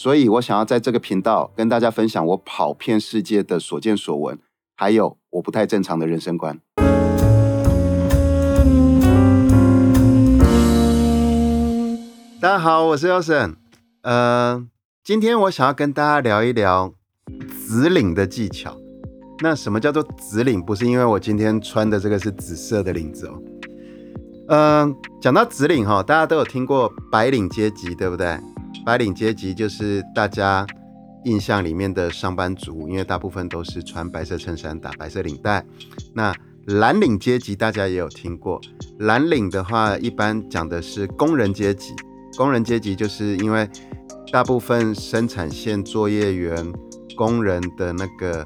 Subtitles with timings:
[0.00, 4.38] 所以我想要在这个频道跟大家分享我跑遍世界的所见所闻，
[4.76, 6.60] 还有我不太正常的人生观。
[12.40, 13.56] 大家好，我是 Elson。
[14.02, 14.64] 呃，
[15.02, 16.94] 今天我想要跟大家聊一聊
[17.66, 18.76] 紫领的技巧。
[19.40, 20.62] 那什么叫做紫领？
[20.62, 23.42] 不是因为我今天穿的这个是紫色的领子哦。
[24.50, 28.38] 嗯，讲到紫领哈，大家都有听过白领阶级，对不对？
[28.84, 30.66] 白领阶级就是大家
[31.24, 35.64] 印象里面的上班族，因为大部分都是穿白色衬衫、打白色领带。
[36.14, 36.34] 那
[36.66, 38.60] 蓝领阶级大家也有听过，
[38.98, 41.94] 蓝领的话一般讲的是工人阶级。
[42.36, 43.68] 工人阶级就是因为
[44.30, 46.72] 大部分生产线作业员、
[47.16, 48.44] 工人的那个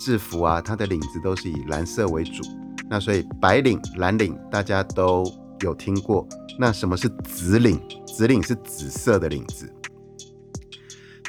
[0.00, 2.42] 制服啊，它的领子都是以蓝色为主。
[2.88, 5.24] 那所以白领、蓝领大家都
[5.60, 6.26] 有听过。
[6.58, 7.80] 那什么是紫领？
[8.14, 9.72] 紫领是紫色的领子。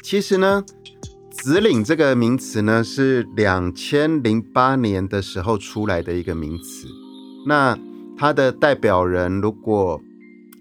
[0.02, 0.64] 其实呢，
[1.30, 6.86] 紫领这个名词呢是两千零八年的时候出来的一个名词。
[7.46, 7.78] 那
[8.18, 10.00] 它的代表人，如果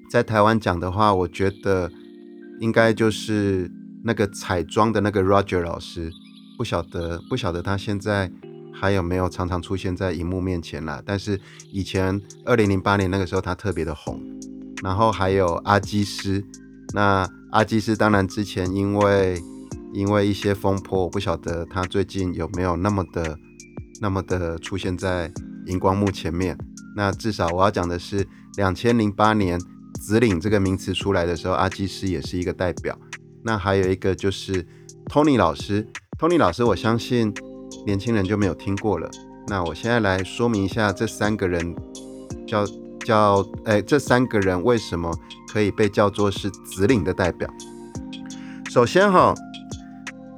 [0.10, 1.92] 在台湾讲的话，我觉得
[2.60, 3.70] 应该就是
[4.04, 6.12] 那个彩妆的那个 Roger 老师。
[6.58, 8.32] 不晓得不晓得他现在
[8.72, 11.02] 还有没有常常出现在荧幕面前啦？
[11.04, 11.40] 但是
[11.72, 14.22] 以前二零零八年那个时候，他特别的红。
[14.84, 16.44] 然后还有阿基斯，
[16.94, 19.40] 那阿基斯当然之前因为
[19.94, 23.38] 因为一些风波，我不晓得他最近有没有那么的
[24.02, 25.32] 那么的出现在
[25.68, 26.58] 荧光幕前面。
[26.96, 28.28] 那至少我要讲的是，
[28.58, 29.60] 两千零八年
[30.02, 32.98] 紫领这个名词出来的时候，阿基斯也是一个代表。
[33.44, 34.66] 那还有一个就是
[35.06, 35.88] Tony 老师
[36.20, 37.32] ，Tony 老师，我相信
[37.86, 39.10] 年轻人就没有听过了。
[39.48, 41.76] 那我现在来说明一下这三个人
[42.48, 42.66] 叫。
[43.04, 45.12] 叫诶，这三个人为什么
[45.52, 47.50] 可以被叫做是紫领的代表？
[48.70, 49.34] 首先哈，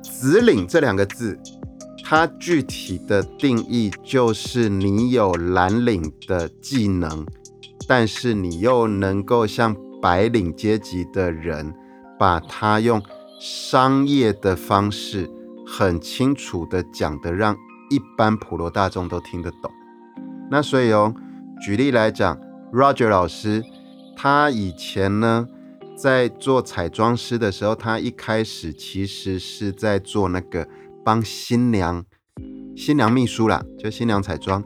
[0.01, 1.39] 紫领这两个字，
[2.03, 7.25] 它具体的定义就是你有蓝领的技能，
[7.87, 11.73] 但是你又能够像白领阶级的人，
[12.17, 13.01] 把它用
[13.39, 15.29] 商业的方式
[15.67, 17.55] 很清楚的讲的，让
[17.89, 19.71] 一般普罗大众都听得懂。
[20.49, 21.13] 那所以哦，
[21.61, 22.35] 举例来讲。
[22.73, 23.63] Roger 老师，
[24.15, 25.47] 他以前呢
[25.95, 30.67] 在做彩妆师的时候，他一开始其实是在做那个
[31.05, 32.03] 帮新娘、
[32.75, 34.63] 新娘秘书啦，就新娘彩妆。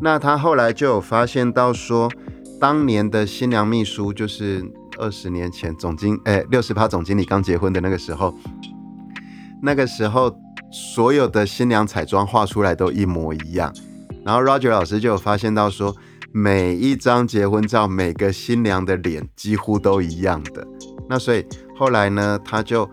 [0.00, 2.10] 那他后来就有发现到说，
[2.58, 4.64] 当年的新娘秘书就是
[4.98, 8.34] 二十年前总经 哎六十趴总经理刚结婚的那个时候，
[9.60, 10.34] 那个时候
[10.70, 13.70] 所有的新娘彩妆画出来都一模一样。
[14.24, 15.94] 然后 Roger 老师就有发现到说。
[16.34, 20.66] 每一张结婚照，每个新娘的脸几乎都一样的。
[21.06, 21.44] 那所以
[21.76, 22.88] 后来呢，他就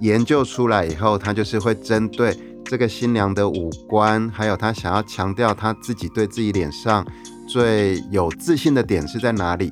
[0.00, 2.34] 研究出来以后，他就是会针对
[2.64, 7.06] 这个新娘的五官，还有他想要强调他自己对自己脸上
[7.46, 9.68] 最有自信的点是在哪里，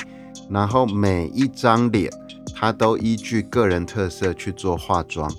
[0.50, 2.12] 然后每一张脸
[2.54, 5.32] 他都依据个人特色去做化妆，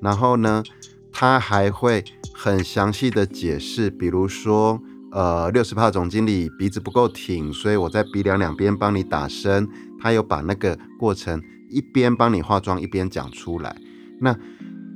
[0.00, 0.62] 然后呢，
[1.12, 2.02] 他还会
[2.32, 4.80] 很详细的解释，比如说。
[5.10, 9.68] 呃，六十帕总经理鼻子不够挺，所以我在鼻梁两边帮你打深。
[10.00, 13.76] 他有把那个过程一边帮你化妆一边讲出来。
[14.20, 14.36] 那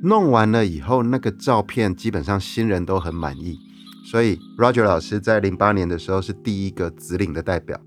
[0.03, 3.59] 弄完了以后，那个照片基本上新人都很满意。
[4.05, 7.81] 所以 Roger 老师在零八年的时候是第一个紫领的代表。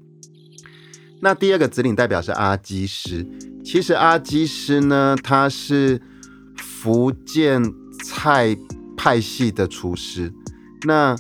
[1.22, 3.26] 那第二个紫领代表是阿基师。
[3.64, 6.02] 其实阿基师呢，他是
[6.58, 7.64] 福建
[8.04, 8.58] 菜
[8.98, 10.34] 派系的厨师。
[10.86, 11.16] 那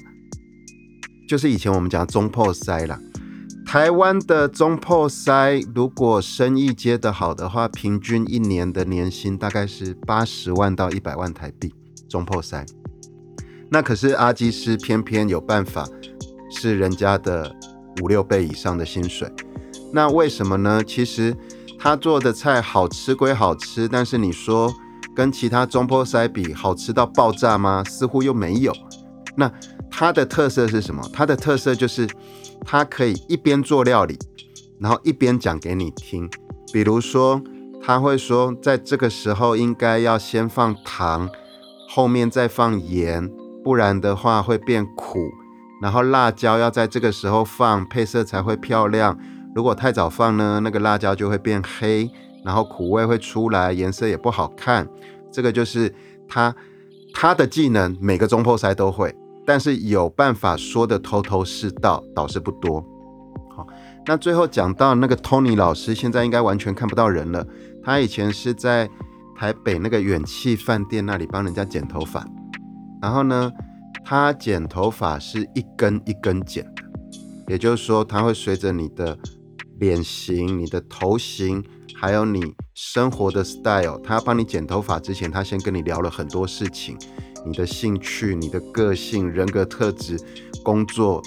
[1.28, 3.00] 就是以前我们讲中破塞啦。
[3.66, 11.74] 台湾的中破塞如果生意接得好的话，平均一年的年薪大概是八十万到一百万台币。
[12.08, 12.64] 中破塞，
[13.70, 15.86] 那可是阿基师偏偏有办法，
[16.52, 17.54] 是人家的
[18.02, 19.30] 五六倍以上的薪水。
[19.92, 20.84] 那为什么呢？
[20.84, 21.36] 其实
[21.80, 24.72] 他做的菜好吃归好吃，但是你说
[25.16, 27.84] 跟其他中破塞比好吃到爆炸吗？
[27.84, 28.72] 似乎又没有。
[29.36, 29.52] 那
[29.98, 31.02] 它的特色是什么？
[31.14, 32.06] 它的特色就是，
[32.66, 34.20] 它可以一边做料理，
[34.78, 36.30] 然后一边讲给你听。
[36.74, 37.42] 比如说，
[37.82, 41.30] 他会说，在这个时候应该要先放糖，
[41.88, 43.32] 后面再放盐，
[43.64, 45.32] 不然的话会变苦。
[45.82, 49.18] 然后辣椒要在这个时候放，配色才会漂亮。
[49.56, 52.12] 如果太早放呢，那个辣椒就会变黑，
[52.44, 54.86] 然后苦味会出来，颜色也不好看。
[55.32, 55.96] 这个就是
[56.28, 56.54] 他
[57.14, 59.16] 他的技能，每个中破塞都会，
[59.46, 62.82] 但是有办法说的头头是道，倒是不多。
[63.56, 63.66] 好，
[64.06, 67.46] 那最后讲到那个 Tony 老师，现在应该完全看不到人了。
[67.84, 68.90] 他以前是在
[69.38, 72.26] 台北那个远气饭店那里帮人家剪头发，
[73.02, 73.52] 然后呢？
[74.08, 76.84] 他剪头发是一根一根剪的，
[77.48, 79.18] 也就是说，他会随着你的
[79.80, 81.64] 脸型、你的头型，
[81.96, 86.96] 还有你生活的 style，他帮你剪头发之前，他先跟你聊了很多事情，
[87.46, 90.20] 你的兴趣、你的个性、人格特质、
[90.64, 91.22] 工作、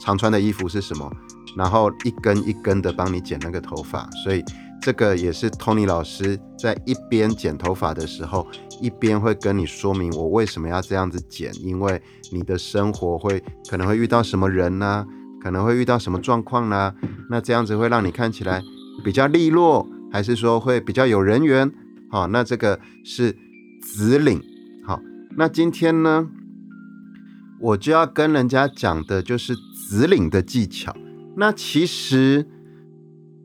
[0.00, 1.10] 常穿的衣服是什么，
[1.56, 4.42] 然后一根一根的帮你剪那个头发，所以。
[4.82, 8.46] 这个也是 Tony 老师在一边剪头发的时候，
[8.82, 15.06] 一边会跟你说明我为什么要这样子剪，因为你的生活会可能会遇到什么人呢？
[15.42, 16.94] 可能会遇到什么状况呢？
[17.30, 18.62] 那这样子会让你看起来
[19.02, 21.72] 比较利落，还是说会比较有人缘？
[22.10, 23.34] 好，那这个是
[23.80, 24.38] 紫领。
[25.36, 26.28] 那今天呢，
[27.60, 29.54] 我就要跟人家讲的就是
[29.88, 30.96] 紫领的技巧。
[31.36, 32.48] 那其实。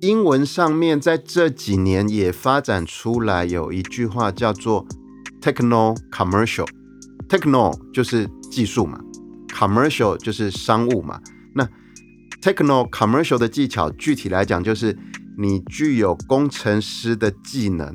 [0.01, 4.87] 英文上面在这几年也发展出来有一句话叫做
[5.41, 9.01] “techno commercial”，“techno” 就是技术嘛
[9.49, 11.19] ，“commercial” 就是商务嘛。
[11.53, 11.67] 那
[12.41, 14.97] “techno commercial” 的技巧，具体来讲就是
[15.37, 17.93] 你具有工程师的技能，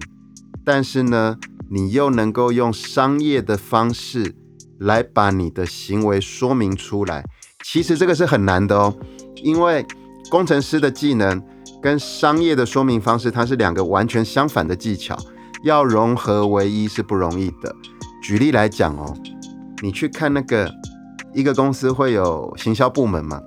[0.64, 1.38] 但是呢，
[1.68, 4.34] 你又能够用商业的方式
[4.78, 7.24] 来把你的行为说明出来。
[7.62, 8.96] 其实这个是很难的哦，
[9.42, 9.86] 因为
[10.30, 11.42] 工程师的技能。
[11.82, 15.14] 跟商业的说明方式，它是两个完全相反的技巧，
[15.64, 17.76] 要融合为一是不容易的。
[18.22, 19.14] 举例来讲哦，
[19.82, 20.72] 你去看那个
[21.34, 23.38] 一个公司会有行销部门嘛，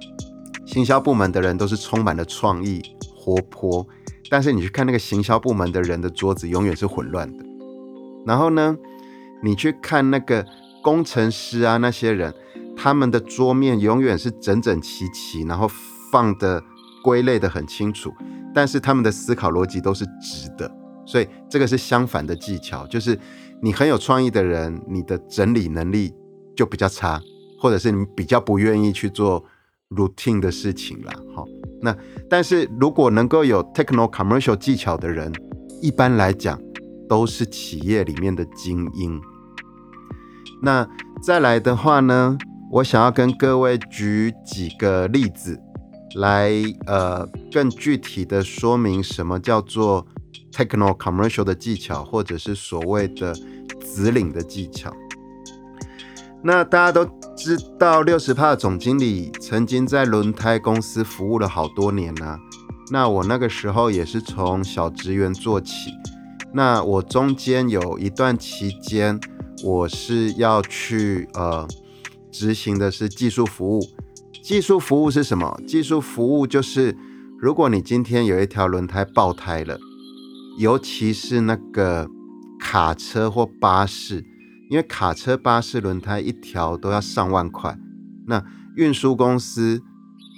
[0.68, 2.80] 行销部门的人都是充满了创意、
[3.16, 3.88] 活泼，
[4.30, 7.46] 但是你去看那个行销部门的人的桌子永远是混乱的。
[8.26, 8.78] 然后呢，
[9.44, 10.46] 你去看那个
[10.84, 12.34] 工程师啊那些人，
[12.76, 15.70] 他们的桌面永远是整整齐齐，然后
[16.12, 16.64] 放的。
[17.04, 18.12] 归类的很清楚，
[18.54, 20.70] 但是他们的思考逻辑都是直的，
[21.06, 23.18] 所以这个是相反的技巧，就是
[23.62, 26.14] 你很有创意的人，你的整理能力
[26.54, 27.22] 就比较差，
[27.62, 29.46] 或者是你比较不愿意去做
[29.92, 31.14] routine 的事情了。
[31.34, 31.48] 好，
[31.82, 31.96] 那
[32.30, 35.32] 但是如果能够有 techno commercial 技巧的人，
[35.82, 36.60] 一般来讲
[37.08, 39.20] 都是企业里面的精英。
[40.62, 40.88] 那
[41.22, 42.38] 再来的话呢，
[42.72, 45.60] 我想要跟各位举几个例子。
[46.16, 46.52] 来，
[46.88, 50.08] 呃，更具体的说明什么叫做
[50.52, 53.36] techno commercial 的技巧，或者是所谓的
[53.84, 54.92] 子领的技巧。
[56.44, 57.06] 那大家都
[57.36, 62.38] 知道，六十帕总经理曾经在轮胎公司服务了好多年呢。
[62.92, 65.92] 那我那个时候也是从小职员做起。
[66.54, 69.20] 那我中间有一段期间，
[69.64, 71.68] 我是要去呃
[72.32, 73.82] 执行的是技术服务。
[74.42, 75.60] 技术服务是什么？
[75.68, 76.96] 技术服务就是，
[77.38, 79.78] 如果你今天有一条轮胎爆胎了，
[80.58, 82.08] 尤其是那个
[82.58, 84.24] 卡车或巴士，
[84.70, 87.78] 因为卡车、巴士轮胎一条都要上万块，
[88.26, 88.44] 那
[88.76, 89.82] 运输公司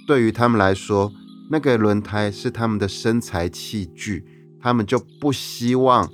[0.06, 1.12] 对于他们来说，
[1.50, 4.24] 那个轮胎是他们的生财器具，
[4.60, 6.08] 他们就不希望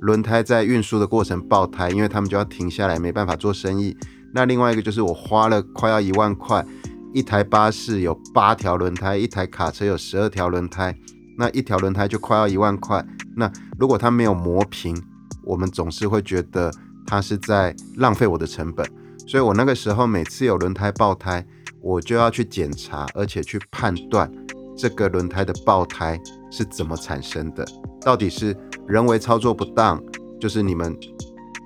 [0.00, 3.96] 轮胎在运输的过程爆胎，因为他们就要停下来，没办法做生意。
[4.32, 6.64] 那另外一个就是我花了快要一万块。
[7.12, 10.96] 一台巴士有八条轮胎，一台卡车有十二条轮胎，
[11.36, 13.04] 那一条轮胎就快要一万块。
[13.34, 14.96] 那如果它没有磨平，
[15.42, 16.70] 我们总是会觉得
[17.10, 18.88] 它是在浪费我的成本。
[19.26, 21.44] 所以我那个时候每次有轮胎爆胎，
[21.80, 24.30] 我就要去检查，而且去判断
[24.76, 26.20] 这个轮胎的爆胎
[26.52, 27.66] 是怎么产生的，
[28.00, 30.00] 到底是人为操作不当，
[30.40, 30.96] 就是你们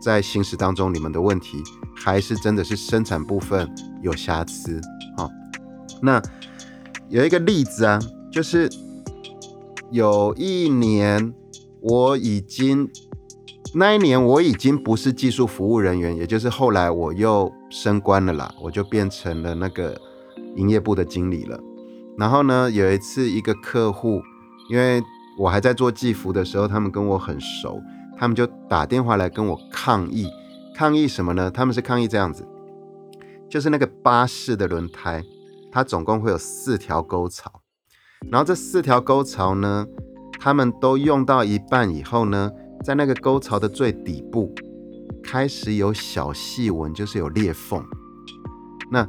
[0.02, 1.62] 在行驶当中你们的问题，
[1.94, 3.70] 还是真的是生产部分
[4.02, 4.80] 有瑕疵？
[5.16, 5.30] 好
[6.02, 6.22] 那
[7.08, 7.98] 有一个例子啊，
[8.32, 8.68] 就是
[9.90, 11.32] 有一年
[11.80, 12.90] 我已经
[13.76, 20.00] 那一年我已经不是技术服务人员，也就是后来我又升官了啦，我就变成了那个
[20.54, 21.58] 营业部的经理了。
[22.16, 24.22] 然后呢，有一次一个客户，
[24.70, 25.02] 因为
[25.36, 27.82] 我还在做技服的时候，他们跟我很熟，
[28.16, 30.28] 他们就打电话来跟我抗议，
[30.76, 31.50] 抗议什么呢？
[31.50, 32.46] 他们是抗议这样子，
[33.50, 35.24] 就是那个巴士的轮胎。
[35.72, 37.50] 它总共会有四条沟槽，
[38.30, 39.84] 然后这四条沟槽呢，
[40.38, 42.52] 他们都用到一半以后呢，
[42.84, 44.54] 在那个沟槽的最底部
[45.22, 47.82] 开始有小细纹，就是有裂缝。
[48.90, 49.08] 那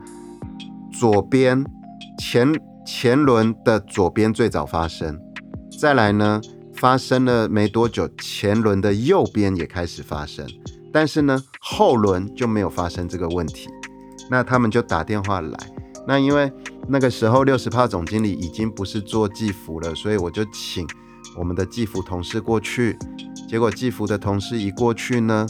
[0.97, 1.61] 左边
[2.17, 2.47] 前
[2.87, 5.19] 前轮的左边最早发生，
[5.77, 6.39] 再来呢，
[6.73, 10.47] 发生了没多久，前轮的右边也开始发生，
[10.93, 13.67] 但是呢，后轮就没有发生这个问题。
[14.31, 15.59] 那他们就打电话来，
[16.07, 16.49] 那因为
[16.87, 20.87] 那个时候六十帕总经理已经不是做技服了，所以我就请
[21.37, 22.97] 我们的技服同事过去。
[23.47, 25.45] 结果技服的同事一过去呢，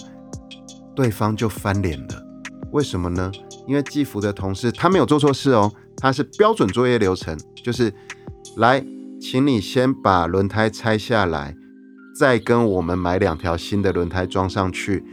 [0.95, 2.25] 对方就翻脸了。
[2.71, 3.31] 为什么呢？
[3.67, 7.93] 因为技服的同事他没有做错事哦，他是标准作业流程，就是
[8.57, 8.85] 来，
[9.19, 11.55] 请你先把轮胎拆下来，
[12.19, 15.03] 再跟我们买两条新的轮胎装上去。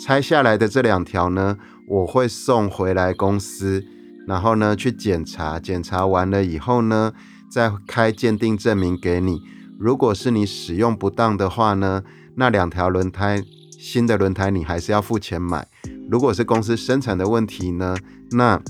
[0.00, 3.84] 拆下来的这两条呢，我会送回来公司，
[4.26, 7.12] 然后呢去检查，检查完了以后呢，
[7.50, 9.42] 再开鉴定证明给你。
[9.80, 12.04] 如果是你使用不当的话呢？
[12.34, 15.66] 那两条轮胎，新的轮胎你还是要付钱买。
[16.10, 17.96] 如果是公司生产的问题呢，
[18.32, 18.60] 那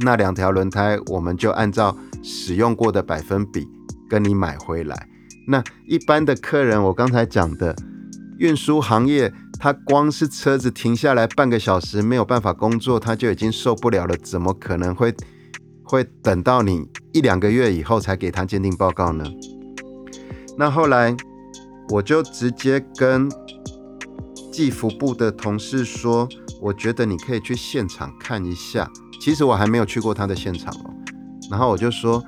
[0.00, 3.66] 那两条轮胎我们就按照使用过的百分比
[4.06, 5.08] 跟你买回来。
[5.48, 7.74] 那一般的客人，我刚才讲的
[8.38, 15.14] 运输行业，他光是车子停下来半个小时没有办法工作，他就已经受不了了，怎么可能会
[15.82, 19.24] 会等到你一两个月以后才给他鉴定报告呢？
[20.56, 21.16] 那后来。
[21.90, 23.28] 我就直接跟
[24.50, 26.26] 技服部的同事说，
[26.58, 28.90] 我觉得你可以去现场看一下。
[29.20, 30.94] 其实我还没有去过他的现场哦。
[31.50, 32.24] 然后我就说，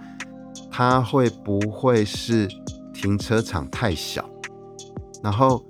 [0.70, 2.46] 他会不会是
[2.92, 4.28] 停车场太小？
[5.22, 5.64] 然后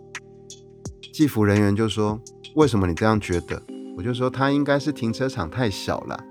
[1.13, 2.21] 技服人员就说，
[2.57, 3.63] 为什么你这样觉得？
[3.97, 6.25] 我就说他应该是停车场太小了。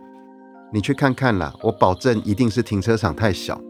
[0.74, 3.62] 你去看看啦，我保证一定是停车场太小。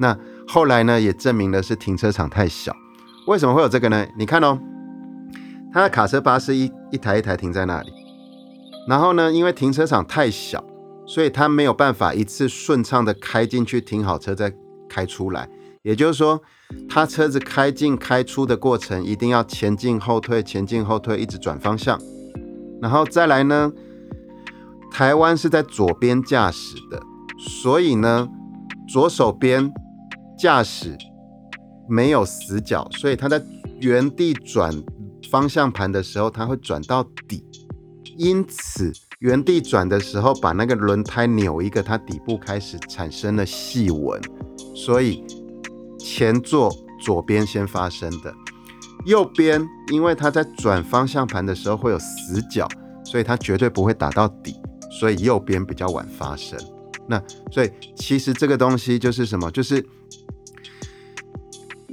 [0.00, 2.74] 那后来呢，也证明了是停车场太小。
[3.26, 4.06] 为什么会有这个呢？
[4.16, 4.58] 你看哦，
[5.72, 7.92] 他的卡车巴士一一台一台停在那里，
[8.88, 10.64] 然后呢，因为停车场太小，
[11.06, 14.50] 所以他没有办法一次顺畅的开进去停好车再
[14.88, 15.46] 开出来。
[15.82, 16.40] 也就是说，
[16.88, 21.98] 他车子开进开出的过程一定要前进后退，前进后退，一直转方向。
[22.80, 23.70] 然后再来呢，
[24.90, 27.00] 台湾是在左边驾驶的，
[27.38, 28.26] 所以呢，
[28.88, 29.72] 左手边
[30.38, 30.96] 驾驶。
[31.90, 33.42] 没有死角，所以它在
[33.80, 34.70] 原地转
[35.30, 37.42] 方向盘的时候，它会转到底。
[38.18, 44.20] 因此，原地转的时候，把那个轮胎扭一个，它底部开始产生了细纹。
[44.76, 45.24] 所以，
[45.98, 48.34] 前座左边先发生的，
[49.06, 52.68] 右边因为它在转方向盘的时候会有死角，
[53.02, 54.54] 所以它绝对不会打到底，
[55.00, 56.60] 所以右边比较晚发生。
[57.06, 57.18] 那
[57.50, 59.50] 所以其实这个东西就是什么？
[59.50, 59.82] 就是。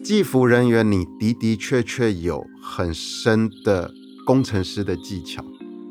[0.06, 3.92] 技服人员，你的的确确有很深的
[4.24, 5.44] 工程师的技巧，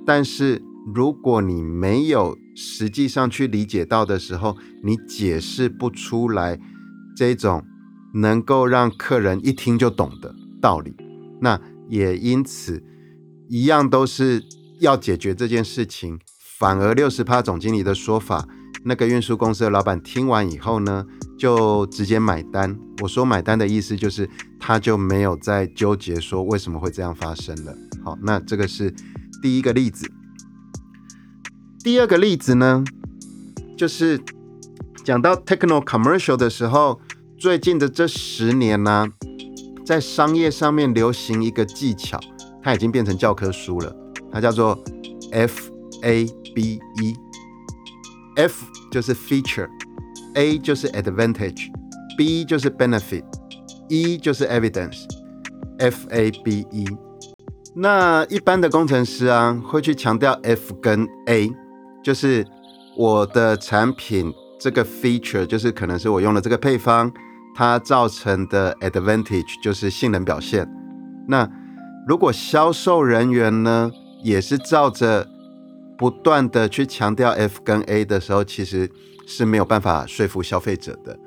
[0.07, 0.63] 但是
[0.95, 6.61] 如果你没有实际上去理解到的时候，你解释不出来
[7.17, 7.65] 这种
[8.15, 10.95] 能够让客人一听就懂的道理。
[11.41, 12.85] 那也因此，
[13.49, 14.45] 一样都是
[14.79, 16.21] 要解决这件事情，
[16.57, 18.47] 反而六十趴总经理的说法，
[18.85, 21.05] 那个运输公司的老板听完以后呢？
[21.39, 22.79] 就直接买单。
[23.03, 27.77] 我说买单的意思就是，他就没有再纠结说为什么会这样发生了。
[28.05, 28.95] 好，那这个是
[29.43, 30.11] 第一个例子。
[31.83, 32.83] 第二个例子呢，
[33.77, 34.21] 就是
[35.05, 37.01] 讲到 techno commercial 的时候，
[37.37, 39.07] 最近的这十年呢，
[39.85, 42.19] 在商业上面流行一个技巧，
[42.63, 43.95] 它已经变成教科书了。
[44.33, 44.83] 它叫做
[45.31, 45.71] F
[46.03, 46.25] A
[46.55, 47.15] B E。
[48.37, 49.69] F 就是 feature。
[50.35, 56.87] A 就是 advantage，B 就是 benefit，E 就是 evidence，F A B E。
[57.77, 61.51] 那一般的工程师啊，会去强调 F 跟 A，
[62.03, 62.47] 就是
[62.97, 67.13] 我的产品这个 feature，就是可能是我用了这个配方，
[67.55, 70.69] 它造成的 advantage 就是性能表现。
[71.27, 71.51] 那
[72.07, 73.91] 如果销售人员呢，
[74.23, 75.27] 也是照着
[75.99, 78.91] 不断的去强调 F 跟 A 的时候，其实。
[79.27, 81.19] 是没有办法说服消费者的，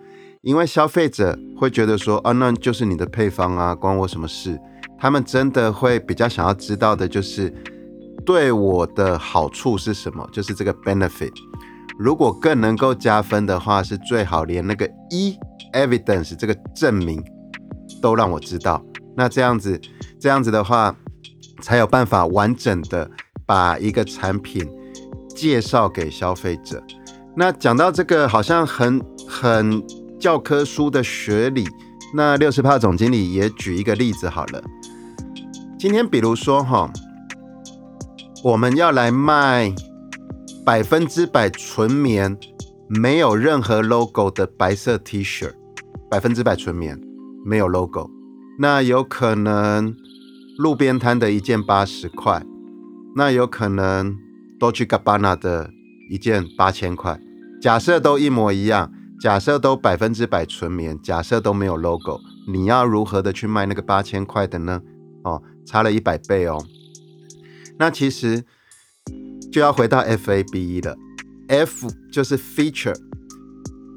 [0.44, 4.56] 因为消费者会觉得说，啊，那就是你的配方啊，关我什么事？
[5.00, 7.52] 他们真的会比较想要知道的，就是
[8.24, 11.34] 对我的好处是什么，就是这个 benefit。
[11.98, 15.36] 如果更能够加分的话，是最好连那个 e
[15.74, 17.20] evidence 这个证明
[18.00, 18.86] 都让我知道。
[19.16, 19.82] 那这样子，
[20.20, 20.96] 这样子的话，
[21.64, 23.10] 才有办法完整的
[23.48, 24.70] 把一个产品
[25.30, 26.84] 介绍给消费者。
[27.36, 29.82] 那讲到这个，好像很很
[30.20, 31.66] 教科书的学理。
[32.14, 34.64] 那六十帕总经理也举一个例子好了。
[35.78, 36.92] 今天比如说哈，
[38.44, 39.74] 我们要来卖
[40.66, 42.38] 百分之百纯棉、
[42.88, 45.52] 没有任何 logo 的白色 T 恤，
[46.10, 47.00] 百分之百纯棉，
[47.46, 48.10] 没有 logo，
[48.58, 49.96] 那有可能
[50.58, 52.42] 路边摊的一件八十块，
[53.18, 54.16] 那有可能
[54.60, 55.72] 都去 Gabbana 的
[56.08, 57.20] 一件八千块。
[57.60, 64.84] 假设都一模一样，假设都百分之百纯棉，假设都没有 logo，你要如何的去卖那个八千块的呢？
[65.24, 66.64] 哦，差了一百倍哦。
[67.80, 68.44] 那其实
[69.52, 70.96] 就要回到 F A B E 了
[71.48, 72.96] ，F 就是 feature，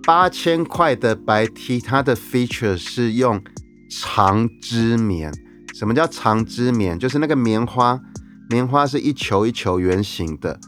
[0.02, 3.38] 八千块的白 T，它的 feature 是用
[3.90, 5.30] 长织棉。
[5.74, 6.98] 什么叫长织棉？
[6.98, 8.00] 就是那个棉花，
[8.50, 10.58] 棉花是一球一球圆形的，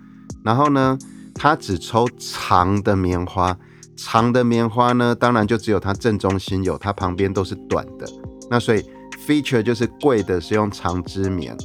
[0.45, 0.97] 然后呢，
[1.35, 3.59] 它只抽长的棉花，
[3.97, 8.07] 长的棉花呢，当然就只有它正中心有，它旁边都是短的。
[8.49, 8.85] 那所以
[9.27, 11.57] feature 就是贵的是用长织棉。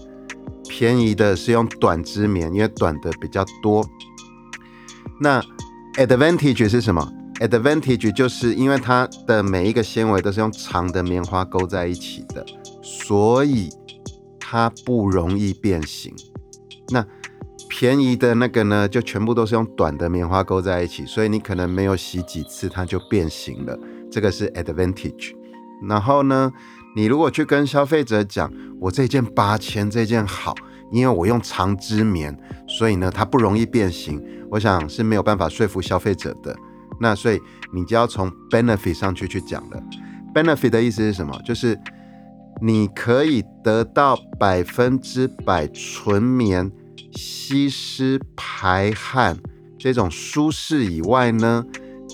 [0.70, 3.88] 便宜的是用短织棉，因为短的比较多。
[5.22, 5.42] 那
[5.96, 7.10] advantage 是什么
[7.40, 12.46] ？advantage 就是因为它的每一个纤维都是用长的棉花勾在一起的，
[12.84, 13.70] 所以
[14.50, 16.14] 它不容易变形。
[16.90, 17.06] 那
[17.68, 23.78] 便宜的那个呢，就全部都是用短的棉花勾在一起，所以你可能没有洗几次它就变形了。
[24.10, 25.34] 这个是 advantage。
[25.86, 26.52] 然后呢？
[26.96, 30.56] 你如果去跟消费者讲，我这件八千这件好，
[30.92, 32.36] 因为我用长织棉，
[32.68, 36.58] 所以呢它不容易变形，我想是没有办法说服消费者的。
[37.00, 37.40] 那所以
[37.72, 39.84] 你就要从 benefit 上去去讲了。
[40.34, 41.40] benefit 的意思是什么？
[41.46, 41.78] 就是
[42.62, 46.72] 你可以得到百分之百纯棉、
[47.12, 49.38] 吸湿排汗
[49.78, 51.66] 这种舒适以外呢，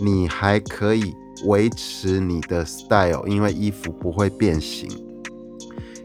[0.02, 1.14] 你还可以。
[1.46, 4.90] 维持你的 style，因为衣服不会变形。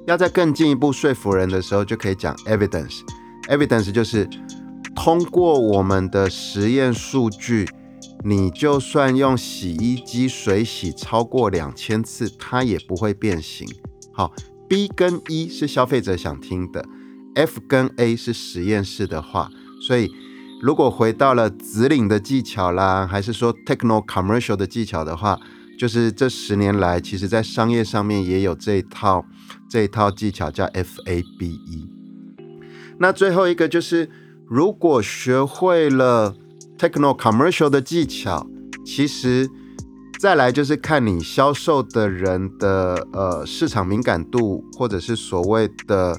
[0.04, 3.02] 要在更进一步说服人的时候，就可以讲 evidence。
[3.46, 4.28] evidence 就是
[4.96, 7.68] 通过我们的实验数据，
[8.24, 13.68] 你就算用洗衣机水洗超过两千次，它也不会变形。
[14.18, 14.32] 好
[14.68, 16.84] ，B 跟 E 是消费者想听的
[17.36, 19.48] ，F 跟 A 是实验室的话，
[19.80, 20.10] 所以。
[20.60, 25.38] 如果回到了紫领的技巧啦，还是说 techno commercial 的技巧的话，
[25.78, 29.24] 就是这十年来，其实在商业上面也有这一套
[29.70, 31.88] 这一套技巧，叫 F A B E。
[32.98, 34.10] 那最后一个就是，
[34.48, 36.34] 如果学会了
[36.76, 38.44] techno commercial 的技巧，
[38.84, 39.48] 其实
[40.18, 46.18] 再来就是看你销售的人的呃市场敏感度，或者是所谓的。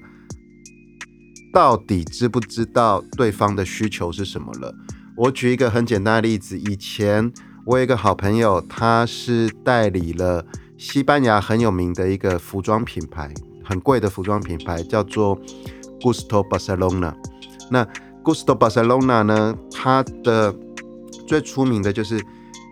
[1.52, 4.72] 到底知不知道对方的需求是什么了？
[5.18, 7.34] 我举一个很简单的例子，以前
[7.66, 10.46] 我有一个好朋友，他是代理了
[10.78, 13.34] 西班牙很有名的一个服装品牌，
[13.66, 15.36] 很贵的服装品牌，叫做
[16.00, 17.16] Gusto Barcelona。
[17.72, 17.84] 那
[18.24, 20.56] Gusto Barcelona 呢，它的
[21.26, 22.24] 最出名的就是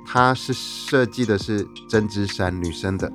[0.10, 3.12] 它是设计的是针织衫，女生的，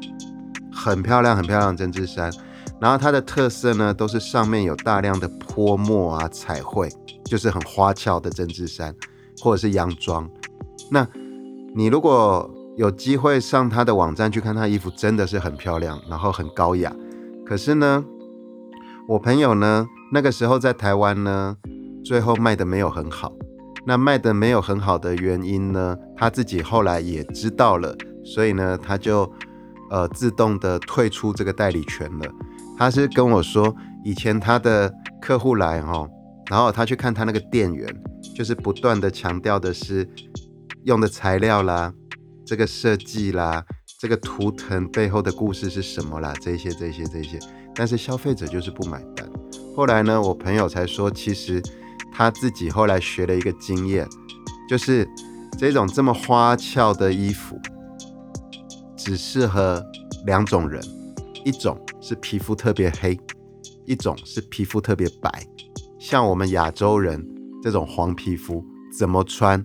[0.70, 2.30] 很漂亮很漂亮针织衫。
[2.78, 6.88] 然后它的特色呢，都是上面有大量的泼墨啊、彩绘，
[7.24, 8.94] 就是很花俏的针织衫，
[9.40, 10.28] 或者是洋装。
[10.90, 11.06] 那
[11.74, 16.94] 你如果有机会上他的网站去看他衣服，真的是很漂亮，然后很高雅。
[17.46, 18.04] 可是呢，
[19.08, 21.56] 我朋友呢，那个时候在台湾呢，
[22.04, 23.32] 最后卖的没有很好。
[23.84, 29.30] 那卖的没有很好的原因呢，他自己后来也知道了，所以呢，他就
[29.90, 32.32] 呃自动的退出这个代理权了。
[32.78, 36.08] 他是跟我说，以前他的客户来哈，
[36.50, 37.86] 然后他去看他那个店员，
[38.34, 40.08] 就是不断的强调的是
[40.84, 41.92] 用的材料啦，
[42.44, 43.64] 这个设计啦，
[44.00, 47.38] 这个图腾背后的故事是什么啦，这些这些这些，
[47.74, 49.28] 但是消费者就是不买单。
[49.76, 51.62] 后来呢，我朋友才说，其实
[52.12, 54.06] 他自己后来学了一个经验，
[54.68, 55.08] 就是
[55.58, 57.58] 这种这么花俏的衣服，
[58.96, 59.84] 只适合
[60.26, 60.82] 两种人，
[61.44, 61.78] 一种。
[62.04, 63.16] 是皮肤特别黑，
[63.86, 65.30] 一种是皮肤特别白，
[66.00, 67.24] 像我们亚洲人
[67.62, 68.66] 这种黄皮肤，
[68.98, 69.64] 怎么穿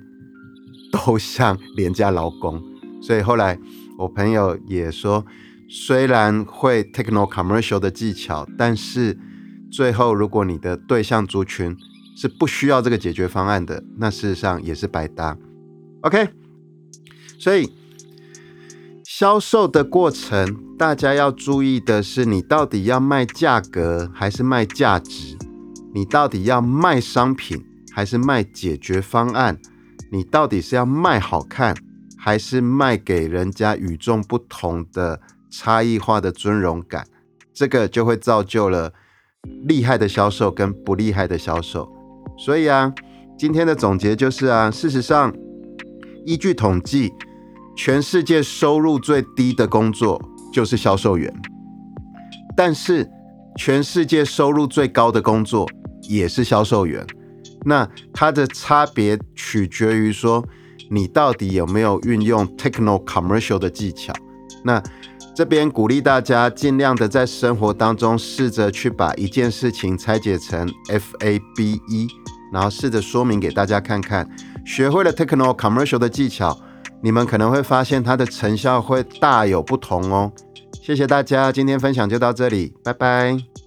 [0.92, 2.62] 都像廉价劳工。
[3.02, 3.58] 所以后来
[3.98, 5.26] 我朋友也说，
[5.68, 9.18] 虽然会 techno commercial 的技巧，但是
[9.72, 11.76] 最后如果你的对象族群
[12.17, 15.38] 是不需要这个解决方案的，那事实上也是白搭。
[16.01, 16.27] OK，
[17.39, 17.71] 所以。
[19.03, 25.36] 销售的过程，大家要注意的是，你到底要卖价格还是卖价值？
[25.91, 29.58] 你到底要卖商品还是卖解决方案？
[30.12, 31.75] 你到底是要卖好看，
[32.15, 37.08] 还是卖给人家与众不同的差异化的尊荣感？
[37.51, 38.93] 这个就会造就了
[39.63, 41.91] 厉害的销售跟不厉害的销售。
[42.38, 42.93] 所以啊，
[43.38, 45.34] 今天的总结就是啊，事实上，
[46.26, 47.12] 依据统计，
[47.76, 50.21] 全世界收入最低的工作
[50.54, 51.34] 就是销售员，
[52.56, 53.10] 但是
[53.58, 55.67] 全世界收入最高的工作
[56.04, 57.06] 也是销售员。
[57.65, 60.45] 那它的差别取决于说，
[60.89, 64.13] 你到底有没有运用 techno commercial 的技巧。
[64.63, 64.82] 那
[65.36, 72.08] 这边鼓励大家尽量的在生活当中试着去把一件事情拆解成 F A B E，
[72.52, 74.28] 然后试着说明给大家看看。
[74.66, 76.58] 学会了 techno commercial 的技巧，
[77.02, 80.32] 你们可能会发现它的成效会大有不同哦。
[80.82, 83.66] 谢谢大家，今天分享就到这里，拜拜。